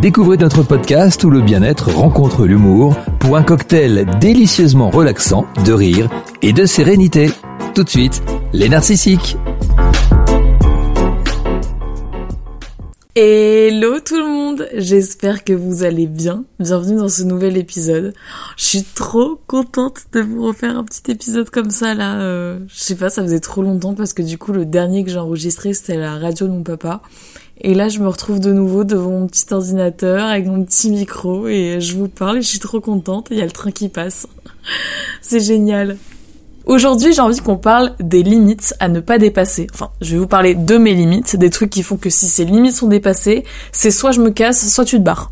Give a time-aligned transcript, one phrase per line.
[0.00, 6.10] Découvrez notre podcast où le bien-être rencontre l'humour pour un cocktail délicieusement relaxant de rire
[6.42, 7.30] et de sérénité.
[7.74, 8.22] Tout de suite,
[8.52, 9.38] les narcissiques.
[13.18, 16.44] Hello tout le monde, j'espère que vous allez bien.
[16.60, 18.12] Bienvenue dans ce nouvel épisode.
[18.58, 22.20] Je suis trop contente de vous refaire un petit épisode comme ça là.
[22.20, 25.10] Euh, je sais pas, ça faisait trop longtemps parce que du coup le dernier que
[25.10, 27.00] j'ai enregistré c'était la radio de mon papa.
[27.60, 31.48] Et là je me retrouve de nouveau devant mon petit ordinateur avec mon petit micro
[31.48, 33.28] et je vous parle et je suis trop contente.
[33.30, 34.26] Il y a le train qui passe.
[35.22, 35.96] C'est génial.
[36.66, 39.68] Aujourd'hui, j'ai envie qu'on parle des limites à ne pas dépasser.
[39.72, 42.44] Enfin, je vais vous parler de mes limites, des trucs qui font que si ces
[42.44, 45.30] limites sont dépassées, c'est soit je me casse, soit tu te barres.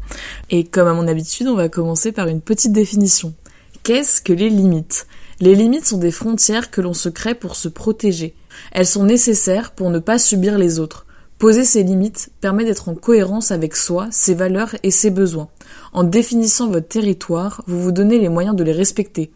[0.50, 3.34] Et comme à mon habitude, on va commencer par une petite définition.
[3.82, 5.08] Qu'est-ce que les limites?
[5.41, 8.36] Les limites sont des frontières que l'on se crée pour se protéger.
[8.70, 11.03] Elles sont nécessaires pour ne pas subir les autres.
[11.38, 15.48] Poser ces limites permet d'être en cohérence avec soi, ses valeurs et ses besoins.
[15.92, 19.30] En définissant votre territoire, vous vous donnez les moyens de les respecter.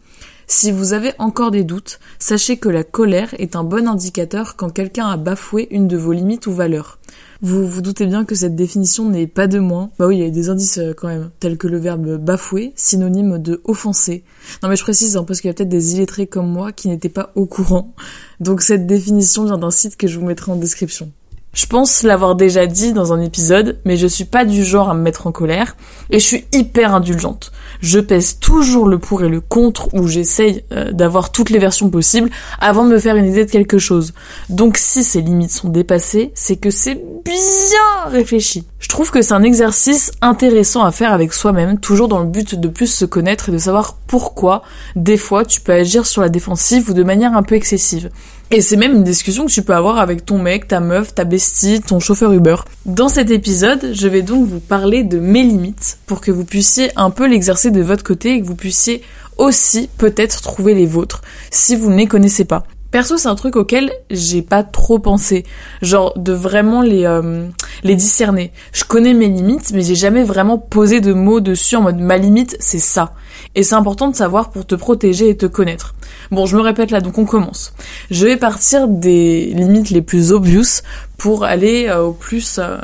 [0.51, 4.71] Si vous avez encore des doutes, sachez que la colère est un bon indicateur quand
[4.71, 6.97] quelqu'un a bafoué une de vos limites ou valeurs.
[7.41, 9.89] Vous vous doutez bien que cette définition n'est pas de moi.
[9.99, 12.73] Bah oui, il y a des indices euh, quand même, tels que le verbe bafouer,
[12.75, 14.23] synonyme de offenser.
[14.63, 16.87] Non mais je précise, hein, parce qu'il y a peut-être des illettrés comme moi qui
[16.87, 17.93] n'étaient pas au courant.
[18.39, 21.11] Donc cette définition vient d'un site que je vous mettrai en description.
[21.51, 24.93] Je pense l'avoir déjà dit dans un épisode, mais je suis pas du genre à
[24.93, 25.75] me mettre en colère
[26.11, 27.51] et je suis hyper indulgente.
[27.81, 31.89] Je pèse toujours le pour et le contre ou j'essaye euh, d'avoir toutes les versions
[31.89, 34.13] possibles avant de me faire une idée de quelque chose.
[34.49, 38.65] Donc si ces limites sont dépassées, c'est que c'est bien réfléchi.
[38.79, 42.55] Je trouve que c'est un exercice intéressant à faire avec soi-même, toujours dans le but
[42.55, 44.63] de plus se connaître et de savoir pourquoi
[44.95, 48.09] des fois tu peux agir sur la défensive ou de manière un peu excessive.
[48.51, 51.25] Et c'est même une discussion que tu peux avoir avec ton mec, ta meuf, ta
[51.25, 52.55] bestie, ton chauffeur Uber.
[52.85, 56.89] Dans cet épisode, je vais donc vous parler de mes limites pour que vous puissiez
[56.95, 59.03] un peu l'exercer de votre côté et que vous puissiez
[59.37, 62.63] aussi peut-être trouver les vôtres si vous ne les connaissez pas.
[62.91, 65.45] Perso, c'est un truc auquel j'ai pas trop pensé,
[65.83, 67.47] genre de vraiment les euh,
[67.83, 68.51] les discerner.
[68.73, 72.17] Je connais mes limites, mais j'ai jamais vraiment posé de mots dessus en mode ma
[72.17, 73.13] limite, c'est ça.
[73.53, 75.93] Et c'est important de savoir pour te protéger et te connaître.
[76.31, 77.73] Bon, je me répète là, donc on commence.
[78.09, 80.81] Je vais partir des limites les plus obvious
[81.17, 82.77] pour aller euh, au plus, euh,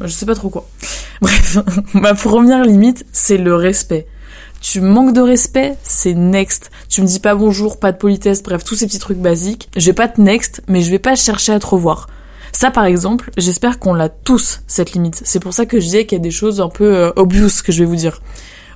[0.00, 0.66] je sais pas trop quoi.
[1.20, 1.58] Bref,
[1.92, 4.06] ma première limite, c'est le respect
[4.62, 6.70] tu manques de respect, c'est next.
[6.88, 9.68] Tu me dis pas bonjour, pas de politesse, bref, tous ces petits trucs basiques.
[9.76, 12.06] Je vais pas te next, mais je vais pas chercher à te revoir.
[12.52, 15.20] Ça, par exemple, j'espère qu'on l'a tous, cette limite.
[15.24, 17.48] C'est pour ça que je disais qu'il y a des choses un peu euh, obvious
[17.64, 18.20] que je vais vous dire.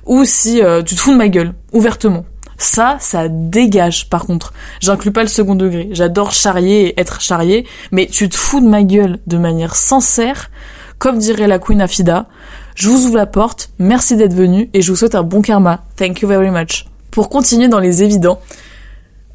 [0.05, 2.25] Ou si euh, tu te fous de ma gueule, ouvertement.
[2.57, 4.51] Ça, ça dégage, par contre.
[4.81, 5.89] J'inclus pas le second degré.
[5.91, 10.49] J'adore charrier et être charrié, mais tu te fous de ma gueule de manière sincère,
[10.97, 12.27] comme dirait la Queen Afida,
[12.77, 15.83] je vous ouvre la porte, merci d'être venu et je vous souhaite un bon karma.
[15.95, 16.85] Thank you very much.
[17.09, 18.39] Pour continuer dans les évidents,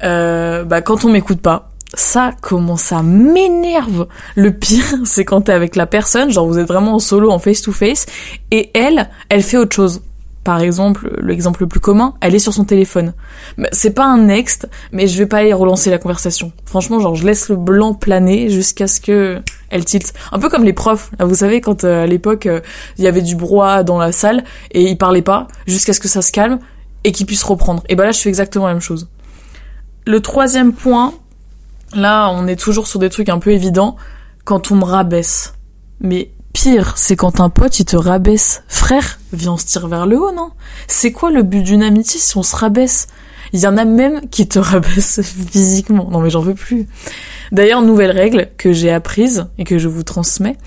[0.01, 4.07] euh, bah quand on m'écoute pas, ça comment ça m'énerve.
[4.35, 7.39] Le pire, c'est quand t'es avec la personne, genre vous êtes vraiment en solo, en
[7.39, 8.05] face to face,
[8.49, 10.01] et elle, elle fait autre chose.
[10.43, 13.13] Par exemple, l'exemple le plus commun, elle est sur son téléphone.
[13.71, 16.51] C'est pas un next, mais je vais pas aller relancer la conversation.
[16.65, 20.13] Franchement, genre, je laisse le blanc planer jusqu'à ce que elle tilte.
[20.31, 21.11] Un peu comme les profs.
[21.19, 22.59] Vous savez, quand euh, à l'époque, euh,
[22.97, 26.07] il y avait du brouhaha dans la salle et ils parlaient pas jusqu'à ce que
[26.07, 26.59] ça se calme
[27.03, 27.83] et qu'ils puissent reprendre.
[27.89, 29.09] Et ben là, je fais exactement la même chose.
[30.05, 31.13] Le troisième point,
[31.95, 33.95] là, on est toujours sur des trucs un peu évidents,
[34.43, 35.53] quand on me rabaisse.
[36.01, 38.63] Mais pire, c'est quand un pote il te rabaisse.
[38.67, 40.51] Frère, viens on se tire vers le haut, non?
[40.87, 43.07] C'est quoi le but d'une amitié si on se rabaisse?
[43.51, 46.09] Il y en a même qui te rabaissent physiquement.
[46.09, 46.87] Non mais j'en veux plus.
[47.51, 50.57] D'ailleurs, nouvelle règle que j'ai apprise et que je vous transmets.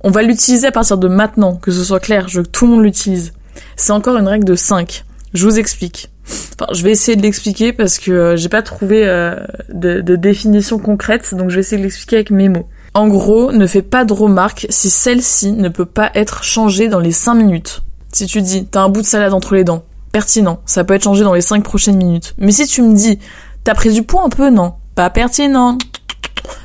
[0.00, 2.66] On va l'utiliser à partir de maintenant, que ce soit clair, je veux que tout
[2.66, 3.32] le monde l'utilise.
[3.76, 5.04] C'est encore une règle de 5.
[5.34, 6.10] Je vous explique.
[6.54, 9.36] Enfin, je vais essayer de l'expliquer parce que euh, j'ai pas trouvé euh,
[9.72, 12.68] de, de définition concrète, donc je vais essayer de l'expliquer avec mes mots.
[12.94, 17.00] En gros, ne fais pas de remarques si celle-ci ne peut pas être changée dans
[17.00, 17.82] les 5 minutes.
[18.12, 21.04] Si tu dis, t'as un bout de salade entre les dents, pertinent, ça peut être
[21.04, 22.34] changé dans les 5 prochaines minutes.
[22.36, 23.18] Mais si tu me dis,
[23.64, 25.78] t'as pris du poids un peu, non, pas pertinent,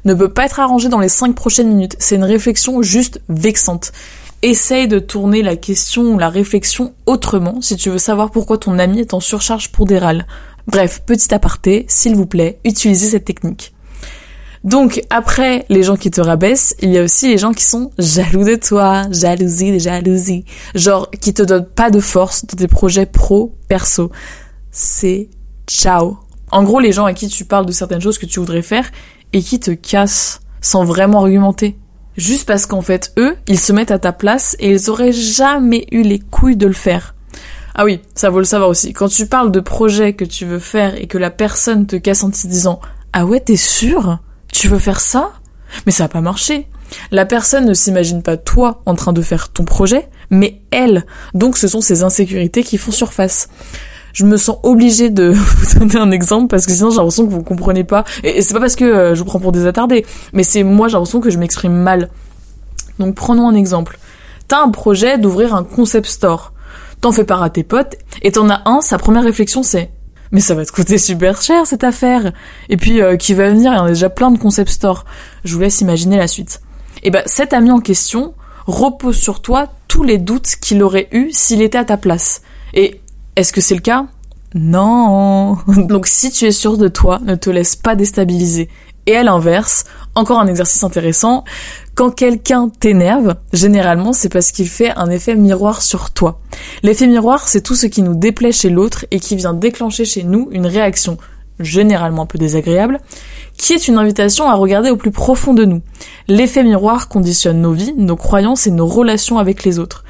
[0.03, 1.95] ne peut pas être arrangé dans les 5 prochaines minutes.
[1.97, 3.93] C'est une réflexion juste vexante.
[4.41, 8.79] Essaye de tourner la question ou la réflexion autrement si tu veux savoir pourquoi ton
[8.79, 10.27] ami est en surcharge pour des râles.
[10.67, 13.73] Bref, petit aparté, s'il vous plaît, utilisez cette technique.
[14.67, 17.91] Donc après les gens qui te rabaissent, il y a aussi les gens qui sont
[17.97, 20.43] jaloux de toi, jalousie de jalousie,
[20.75, 24.11] genre qui te donnent pas de force dans tes projets pro perso.
[24.69, 25.29] C'est
[25.67, 26.17] ciao.
[26.51, 28.91] En gros, les gens à qui tu parles de certaines choses que tu voudrais faire
[29.31, 31.79] et qui te cassent sans vraiment argumenter.
[32.17, 35.87] Juste parce qu'en fait, eux, ils se mettent à ta place et ils auraient jamais
[35.93, 37.15] eu les couilles de le faire.
[37.73, 38.91] Ah oui, ça vaut le savoir aussi.
[38.91, 42.25] Quand tu parles de projet que tu veux faire et que la personne te casse
[42.25, 42.81] en te disant
[43.13, 44.19] Ah ouais, t'es sûr?
[44.57, 45.33] Tu veux faire ça?
[45.85, 46.67] Mais ça va pas marcher.
[47.11, 51.05] La personne ne s'imagine pas toi en train de faire ton projet, mais elle.
[51.35, 53.49] Donc ce sont ces insécurités qui font surface
[54.13, 57.31] je me sens obligée de vous donner un exemple parce que sinon j'ai l'impression que
[57.31, 58.03] vous comprenez pas.
[58.23, 60.87] Et, c'est pas parce que euh, je vous prends pour des attardés, mais c'est moi
[60.87, 62.09] j'ai l'impression que je m'exprime mal.
[62.97, 63.99] Donc prenons un exemple.
[64.47, 66.53] T'as un projet d'ouvrir un concept store.
[66.99, 69.91] T'en fais part à tes potes et t'en as un, sa première réflexion c'est
[70.31, 72.33] mais ça va te coûter super cher cette affaire.
[72.69, 75.05] Et puis euh, qui va venir, il y en a déjà plein de concept stores.
[75.43, 76.61] Je vous laisse imaginer la suite.
[77.03, 78.33] Et ben cet ami en question
[78.65, 82.41] repose sur toi tous les doutes qu'il aurait eu s'il était à ta place.
[82.73, 83.01] Et
[83.35, 84.05] est-ce que c'est le cas?
[84.53, 85.57] Non.
[85.67, 88.69] Donc si tu es sûr de toi, ne te laisse pas déstabiliser.
[89.05, 89.85] Et à l'inverse,
[90.17, 91.43] encore un exercice intéressant,
[91.95, 96.39] quand quelqu'un t'énerve, généralement c'est parce qu'il fait un effet miroir sur toi.
[96.83, 100.23] L'effet miroir, c'est tout ce qui nous déplaît chez l'autre et qui vient déclencher chez
[100.23, 101.17] nous une réaction,
[101.59, 102.99] généralement un peu désagréable,
[103.57, 105.81] qui est une invitation à regarder au plus profond de nous.
[106.27, 110.03] L'effet miroir conditionne nos vies, nos croyances et nos relations avec les autres.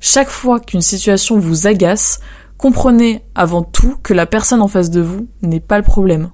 [0.00, 2.20] Chaque fois qu'une situation vous agace,
[2.58, 6.30] comprenez avant tout que la personne en face de vous n'est pas le problème.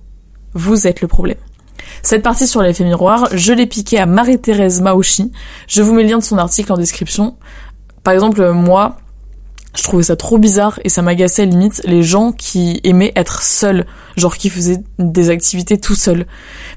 [0.55, 1.39] Vous êtes le problème.
[2.03, 5.31] Cette partie sur l'effet miroir, je l'ai piqué à Marie-Thérèse Maouchi.
[5.69, 7.37] Je vous mets le lien de son article en description.
[8.03, 8.97] Par exemple, moi,
[9.77, 13.87] je trouvais ça trop bizarre et ça m'agaçait limite les gens qui aimaient être seuls,
[14.17, 16.27] genre qui faisaient des activités tout seuls.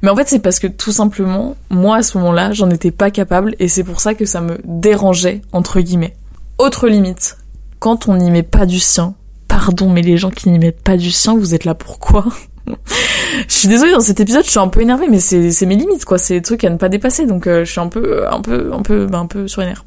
[0.01, 3.11] Mais en fait, c'est parce que tout simplement, moi à ce moment-là, j'en étais pas
[3.11, 6.15] capable et c'est pour ça que ça me dérangeait entre guillemets.
[6.57, 7.37] Autre limite,
[7.79, 9.15] quand on n'y met pas du sien,
[9.47, 12.25] pardon, mais les gens qui n'y mettent pas du sien, vous êtes là pourquoi
[13.47, 16.05] Je suis désolée dans cet épisode, je suis un peu énervée, mais c'est mes limites
[16.05, 18.41] quoi, c'est des trucs à ne pas dépasser, donc euh, je suis un peu, un
[18.41, 19.83] peu, un peu, ben, un peu sur les nerfs.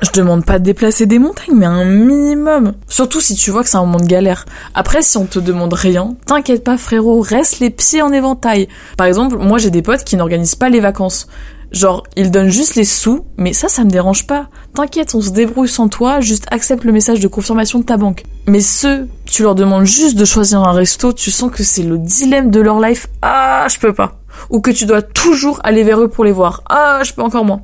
[0.00, 2.72] Je demande pas de déplacer des montagnes, mais un minimum.
[2.88, 4.46] Surtout si tu vois que c'est un moment de galère.
[4.74, 8.68] Après, si on te demande rien, t'inquiète pas frérot, reste les pieds en éventail.
[8.96, 11.28] Par exemple, moi j'ai des potes qui n'organisent pas les vacances.
[11.72, 14.48] Genre, ils donnent juste les sous, mais ça, ça me dérange pas.
[14.74, 18.24] T'inquiète, on se débrouille sans toi, juste accepte le message de confirmation de ta banque.
[18.46, 21.96] Mais ceux, tu leur demandes juste de choisir un resto, tu sens que c'est le
[21.96, 23.06] dilemme de leur life.
[23.22, 24.18] Ah, je peux pas.
[24.50, 26.62] Ou que tu dois toujours aller vers eux pour les voir.
[26.68, 27.62] Ah, je peux encore moins.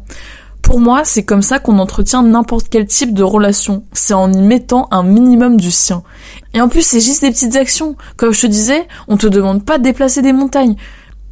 [0.63, 3.85] Pour moi, c'est comme ça qu'on entretient n'importe quel type de relation.
[3.93, 6.03] C'est en y mettant un minimum du sien.
[6.55, 7.97] Et en plus, c'est juste des petites actions.
[8.17, 10.77] Comme je te disais, on te demande pas de déplacer des montagnes.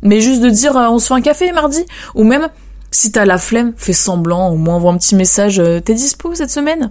[0.02, 1.84] Mais juste de dire, euh, on se fait un café mardi.
[2.14, 2.48] Ou même,
[2.90, 6.34] si t'as la flemme, fais semblant, au moins envoie un petit message, euh, t'es dispo
[6.34, 6.90] cette semaine?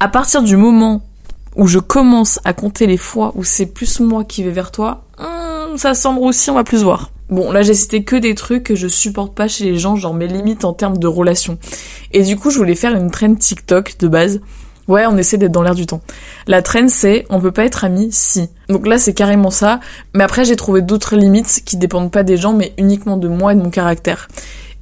[0.00, 1.02] À partir du moment
[1.56, 5.04] où je commence à compter les fois où c'est plus moi qui vais vers toi,
[5.18, 7.10] hmm, ça semble aussi, on va plus voir.
[7.28, 10.12] Bon, là j'ai cité que des trucs que je supporte pas chez les gens, genre
[10.12, 11.58] mes limites en termes de relations.
[12.12, 14.40] Et du coup, je voulais faire une trend TikTok de base.
[14.88, 16.00] Ouais, on essaie d'être dans l'air du temps.
[16.46, 18.48] La trend c'est on peut pas être amis si.
[18.68, 19.80] Donc là c'est carrément ça.
[20.12, 23.52] Mais après j'ai trouvé d'autres limites qui dépendent pas des gens mais uniquement de moi
[23.52, 24.28] et de mon caractère.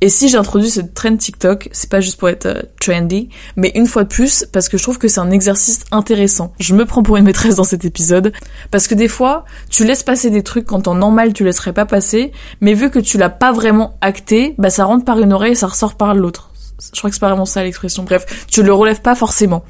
[0.03, 3.87] Et si j'introduis cette trend TikTok, c'est pas juste pour être euh, trendy, mais une
[3.87, 6.55] fois de plus parce que je trouve que c'est un exercice intéressant.
[6.59, 8.33] Je me prends pour une maîtresse dans cet épisode
[8.71, 11.85] parce que des fois, tu laisses passer des trucs quand en normal tu laisserais pas
[11.85, 12.33] passer,
[12.63, 15.57] mais vu que tu l'as pas vraiment acté, bah ça rentre par une oreille et
[15.57, 16.51] ça ressort par l'autre.
[16.95, 18.03] Je crois que c'est pas vraiment ça l'expression.
[18.05, 19.65] Bref, tu le relèves pas forcément.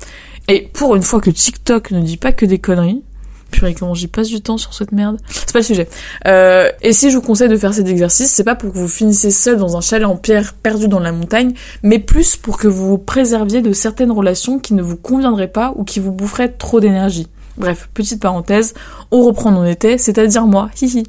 [0.46, 3.02] Et pour une fois que TikTok ne dit pas que des conneries,
[3.50, 5.18] Purée, comment j'y passe du temps sur cette merde?
[5.28, 5.88] C'est pas le sujet.
[6.26, 8.88] Euh, et si je vous conseille de faire cet exercice, c'est pas pour que vous
[8.88, 11.52] finissiez seul dans un chalet en pierre perdu dans la montagne,
[11.82, 15.72] mais plus pour que vous vous préserviez de certaines relations qui ne vous conviendraient pas
[15.76, 17.28] ou qui vous boufferaient trop d'énergie.
[17.56, 18.74] Bref, petite parenthèse,
[19.10, 21.04] on reprend mon été, c'est-à-dire moi, hihi.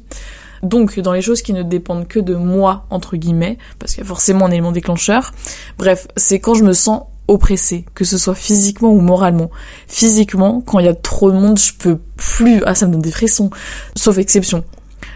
[0.62, 4.06] Donc, dans les choses qui ne dépendent que de moi, entre guillemets, parce qu'il y
[4.06, 5.32] a forcément un élément déclencheur,
[5.76, 9.50] bref, c'est quand je me sens oppressée, que ce soit physiquement ou moralement.
[9.88, 12.62] Physiquement, quand il y a trop de monde, je peux plus.
[12.66, 13.50] Ah, ça me donne des frissons.
[13.96, 14.64] Sauf exception.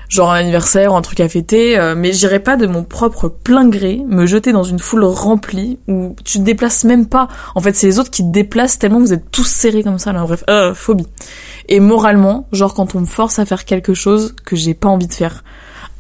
[0.09, 3.29] Genre un anniversaire ou un truc à fêter, euh, mais j'irai pas de mon propre
[3.29, 7.27] plein gré me jeter dans une foule remplie où tu te déplaces même pas.
[7.57, 10.13] En fait, c'est les autres qui te déplacent tellement vous êtes tous serrés comme ça.
[10.13, 11.09] Là, bref, euh, phobie.
[11.69, 15.09] Et moralement, genre quand on me force à faire quelque chose que j'ai pas envie
[15.09, 15.43] de faire.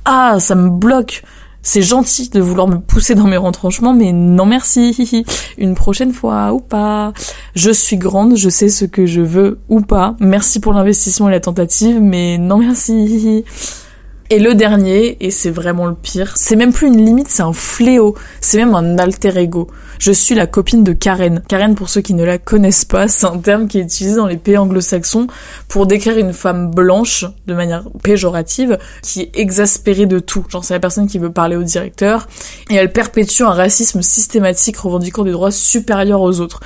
[0.04, 1.24] Ah, ça me bloque
[1.66, 5.24] c'est gentil de vouloir me pousser dans mes retranchements, mais non merci.
[5.58, 7.12] Une prochaine fois ou pas.
[7.56, 10.14] Je suis grande, je sais ce que je veux ou pas.
[10.20, 13.44] Merci pour l'investissement et la tentative, mais non merci.
[14.28, 17.52] Et le dernier, et c'est vraiment le pire, c'est même plus une limite, c'est un
[17.52, 19.68] fléau, c'est même un alter ego.
[20.00, 21.42] Je suis la copine de Karen.
[21.46, 24.26] Karen, pour ceux qui ne la connaissent pas, c'est un terme qui est utilisé dans
[24.26, 25.28] les pays anglo-saxons
[25.68, 30.44] pour décrire une femme blanche de manière péjorative qui est exaspérée de tout.
[30.48, 32.26] Genre c'est la personne qui veut parler au directeur
[32.68, 36.60] et elle perpétue un racisme systématique revendiquant des droits supérieurs aux autres.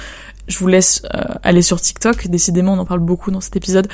[0.50, 2.26] Je vous laisse euh, aller sur TikTok.
[2.26, 3.86] Décidément, on en parle beaucoup dans cet épisode.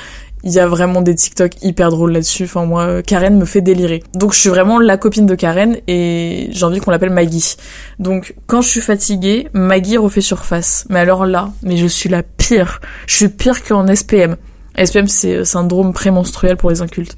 [0.43, 2.43] Il y a vraiment des TikTok hyper drôles là-dessus.
[2.43, 4.03] Enfin, moi, Karen me fait délirer.
[4.13, 7.55] Donc, je suis vraiment la copine de Karen et j'ai envie qu'on l'appelle Maggie.
[7.99, 10.85] Donc, quand je suis fatiguée, Maggie refait surface.
[10.89, 12.79] Mais alors là, mais je suis la pire.
[13.07, 14.37] Je suis pire qu'en SPM.
[14.77, 17.15] SPM, c'est syndrome prémenstruel pour les incultes.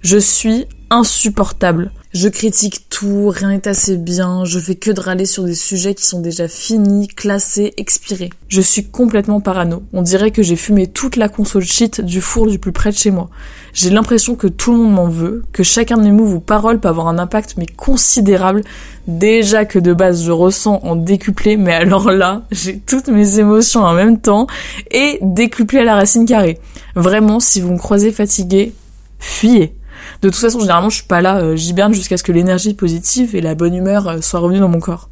[0.00, 1.92] Je suis insupportable.
[2.18, 5.94] Je critique tout, rien n'est assez bien, je fais que de râler sur des sujets
[5.94, 8.30] qui sont déjà finis, classés, expirés.
[8.48, 9.82] Je suis complètement parano.
[9.92, 12.96] On dirait que j'ai fumé toute la console shit du four du plus près de
[12.96, 13.28] chez moi.
[13.74, 16.80] J'ai l'impression que tout le monde m'en veut, que chacun de mes mots ou paroles
[16.80, 18.62] peut avoir un impact mais considérable.
[19.06, 23.82] Déjà que de base je ressens en décuplé, mais alors là, j'ai toutes mes émotions
[23.82, 24.46] en même temps
[24.90, 26.60] et décuplé à la racine carrée.
[26.94, 28.72] Vraiment, si vous me croisez fatigué,
[29.18, 29.75] fuyez.
[30.22, 33.36] De toute façon, généralement, je suis pas là, euh, j'hiberne jusqu'à ce que l'énergie positive
[33.36, 35.08] et la bonne humeur euh, soient revenues dans mon corps.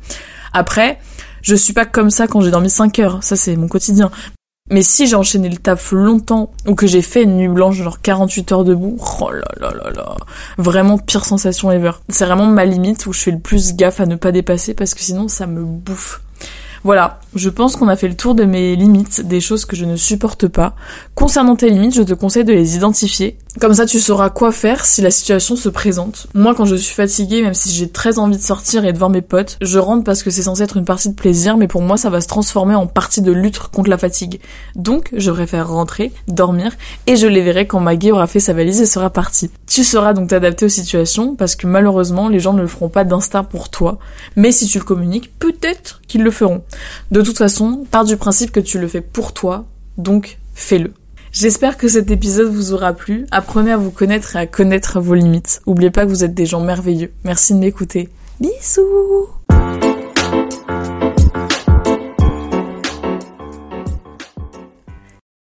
[0.52, 0.98] Après,
[1.42, 4.10] je suis pas comme ça quand j'ai dormi 5 heures, ça c'est mon quotidien.
[4.70, 8.00] Mais si j'ai enchaîné le taf longtemps ou que j'ai fait une nuit blanche genre
[8.00, 10.16] 48 heures debout, oh là là là là,
[10.56, 11.90] vraiment pire sensation ever.
[12.08, 14.94] C'est vraiment ma limite où je fais le plus gaffe à ne pas dépasser parce
[14.94, 16.22] que sinon ça me bouffe.
[16.82, 19.84] Voilà, je pense qu'on a fait le tour de mes limites, des choses que je
[19.84, 20.74] ne supporte pas.
[21.14, 23.38] Concernant tes limites, je te conseille de les identifier.
[23.60, 26.26] Comme ça, tu sauras quoi faire si la situation se présente.
[26.34, 29.10] Moi, quand je suis fatiguée, même si j'ai très envie de sortir et de voir
[29.10, 31.80] mes potes, je rentre parce que c'est censé être une partie de plaisir, mais pour
[31.80, 34.40] moi, ça va se transformer en partie de lutte contre la fatigue.
[34.74, 36.72] Donc, je préfère rentrer, dormir,
[37.06, 39.50] et je les verrai quand Maggie aura fait sa valise et sera partie.
[39.68, 43.04] Tu sauras donc t'adapter aux situations, parce que malheureusement, les gens ne le feront pas
[43.04, 44.00] d'instinct pour toi.
[44.34, 46.64] Mais si tu le communiques, peut-être qu'ils le feront.
[47.12, 49.64] De toute façon, pars du principe que tu le fais pour toi,
[49.96, 50.92] donc fais-le.
[51.34, 53.26] J'espère que cet épisode vous aura plu.
[53.32, 55.62] Apprenez à vous connaître et à connaître vos limites.
[55.66, 57.10] N'oubliez pas que vous êtes des gens merveilleux.
[57.24, 58.08] Merci de m'écouter.
[58.38, 59.26] Bisous